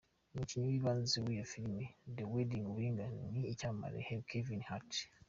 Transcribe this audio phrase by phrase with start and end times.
[0.33, 3.97] Umukinnyi w’ibanze w’iyo filimi “The Wedding Ringer” ni icyamamare
[4.29, 4.91] Kevin Hart.